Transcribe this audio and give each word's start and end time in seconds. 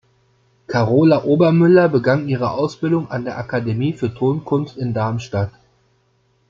Karola 0.65 1.25
Obermüller 1.27 1.87
begann 1.87 2.27
ihre 2.27 2.49
Ausbildung 2.49 3.11
an 3.11 3.23
der 3.23 3.37
Akademie 3.37 3.93
für 3.93 4.11
Tonkunst 4.11 4.75
in 4.75 4.95
Darmstadt. 4.95 5.51